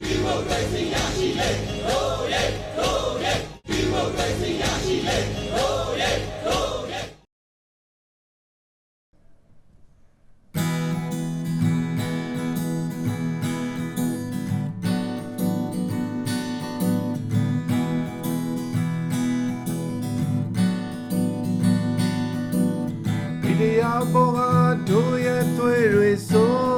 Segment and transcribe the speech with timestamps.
[0.00, 24.50] ဗီဒီယိုပေါ်ဟာ
[24.88, 26.77] တို့ရဲ့တွေ့တွေစိုးနေတော့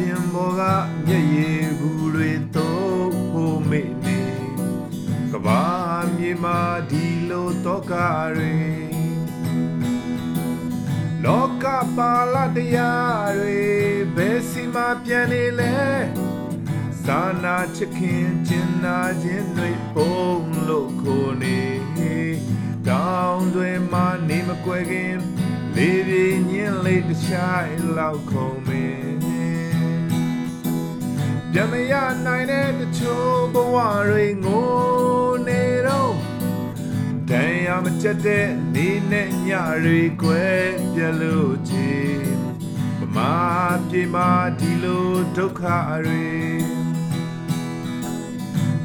[0.00, 0.62] ပြင်ပေါ်က
[1.06, 4.22] မျက်ရည်ဘူးတွေတော့ဖို့မေ့နေ
[5.32, 5.62] ကဘာ
[6.16, 7.92] မြေမှာဒီလိုတော့က
[8.36, 8.56] တွေ
[11.24, 11.64] လောက
[11.96, 13.60] ပါလာတရားတွေ
[14.16, 15.76] ဘယ်စီမှာပြန်နေလဲ
[17.06, 21.60] သာနာချစ်ခင်ကျင်နာခြင်းတွေပုံလို့ခိုနေ
[22.88, 25.16] တောင်းတွေမှာနေမကွယ်ခင်
[25.76, 29.09] လေးပြင်းညင်းလေးတစ်ချိုင်လောက်ခုံမင်း
[31.52, 31.94] ပြန်မရ
[32.26, 33.76] နိုင်တဲ့တချို့ဘဝ
[34.08, 34.70] တွေငို
[35.46, 36.14] နေတော့
[37.30, 39.50] တန်ရမချက်တဲ့နေနဲ့ည
[39.84, 42.20] တွေကွယ်ပြလို့ချင်
[43.00, 43.34] ဗမာ
[43.88, 45.62] ပြည်မှာဒီလိုဒုက္ခ
[46.04, 46.28] တွေ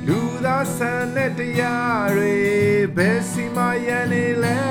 [0.08, 2.36] လူသားဆန်တဲ့တရားတွေ
[2.96, 4.62] ဘယ်စီမရန်နေလဲ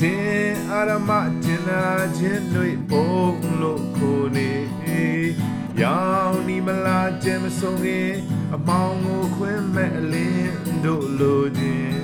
[0.00, 1.10] တင်အာရမ
[1.42, 1.84] ကျင်နာ
[2.16, 3.89] ခြင်းတွေပုံလို့
[7.58, 8.12] ဆုံးခင်
[8.54, 12.02] အမောင်ကိုခွင်းမဲ့အလင်းတို့လိုခြင်း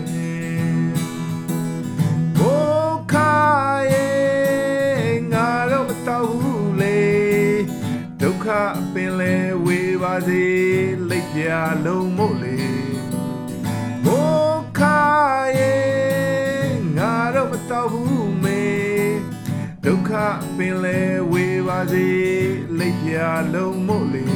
[2.36, 3.34] ဘိုးခါ
[3.92, 7.00] ရဲ့ငါတော့မတော့ဘူးလေ
[8.20, 8.46] ဒုက္ခ
[8.92, 10.44] ပင်လဲဝေပါစေ
[11.10, 11.42] လိပ်ပြ
[11.84, 12.58] လုံးမို့လေ
[14.04, 15.00] ဘိုးခါ
[15.58, 18.62] ရဲ့ငါတော့မတော့ဘူးမေ
[19.84, 20.10] ဒုက္ခ
[20.56, 21.00] ပင်လဲ
[21.32, 22.08] ဝေပါစေ
[22.78, 23.14] လိပ်ပြ
[23.54, 24.35] လုံးမို့လေအတ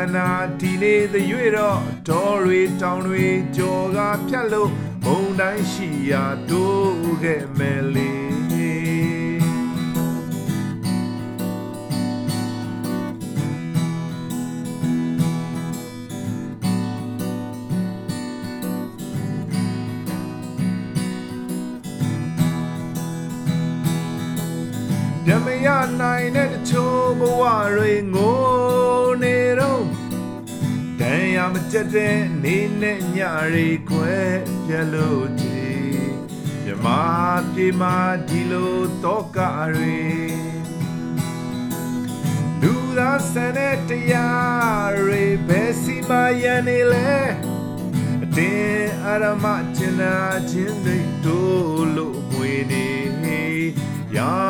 [0.00, 3.98] နဲ့ခန္ဓာဒီနေ့သရွေတော့ဒေါ်တွေတောင်တွေကြော်က
[4.28, 4.70] ဖြတ်လို့
[5.04, 7.99] ဘုံတိုင်းရှိရာတိုးခဲ့မယ်လေ
[25.32, 25.68] ပြမရ
[26.00, 27.42] နိုင်တဲ့တချို့ဘဝ
[27.74, 28.40] တွေငို
[29.22, 29.84] နေတော့
[31.00, 33.18] တန်ရမကြက်တဲ့နေနဲ့ည
[33.52, 34.18] တွေခွဲ
[34.66, 35.98] ပြလို့ကြည်
[36.64, 36.86] မြမ
[37.52, 37.96] ပြေမာ
[38.28, 39.38] ဒီလိုတော့က
[39.74, 40.00] တွေ
[42.60, 46.10] လူသားဆန်တဲ့တရားတွေဘယ်စီမ
[46.42, 47.12] ရန်နေလဲ
[48.22, 49.44] အတင်းအရမ
[49.76, 50.16] ကျင်နာ
[50.50, 52.90] ခြင်းတွေတို့လို့မွေနေ
[54.16, 54.49] ရောင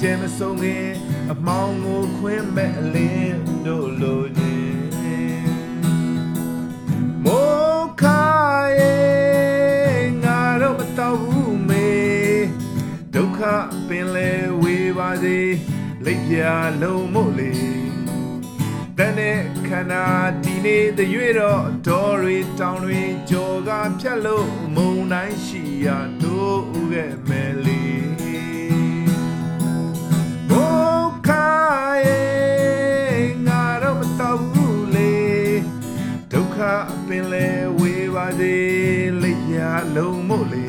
[0.00, 0.88] ကျဲမဆုံးခင်
[1.32, 4.84] အမောင်ကိုခွင်းမဲ့အလင်းတို့လိုခြင်း
[7.24, 8.24] မိုးခါ
[8.78, 11.90] ရဲ့ငါတော့မတော့ဘူးမေ
[13.14, 13.40] ဒုက္ခ
[13.88, 14.30] ပင်လဲ
[14.62, 15.38] ဝေပါစေ
[16.04, 16.36] လိပ်ပြ
[16.82, 17.52] လုံးမို့လေ
[18.98, 19.38] တန်တဲ့
[19.68, 20.06] ခန္ဓာ
[20.42, 23.70] ဒီနေ့တရွေတော့ဒေါ်တွေတောင်တွေကြော်က
[24.00, 27.51] ဖြတ်လို့မုံတိုင်းရှိရာတို့ဥခဲ့မယ်
[39.72, 40.64] လိပ်ပြလုံးမို့လေ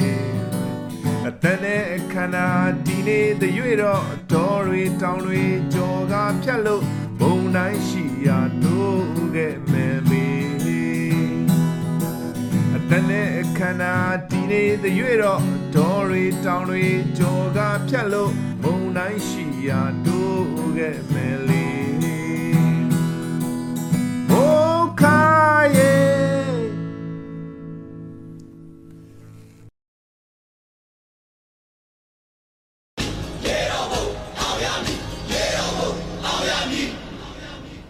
[1.27, 2.47] အတန်နဲ့ခန္ဓာ
[2.85, 5.43] ဒီနေ့တရွေတော့ဒေါ်တွေတောင်တွေ
[5.73, 6.83] ကြော်ကဖြတ်လို့
[7.19, 9.03] ဘုံတိုင်းရှိရာတို့
[9.35, 10.27] ခဲ့မယ်မေ
[12.75, 13.95] အတန်နဲ့ခန္ဓာ
[14.29, 15.41] ဒီနေ့တရွေတော့
[15.75, 16.83] ဒေါ်တွေတောင်တွေ
[17.17, 17.59] ကြော်က
[17.89, 18.31] ဖြတ်လို့
[18.63, 20.43] ဘုံတိုင်းရှိရာတို့
[20.77, 21.92] ခဲ့မယ်လေ